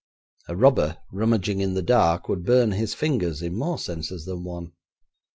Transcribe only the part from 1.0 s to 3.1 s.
rummaging in the dark would burn his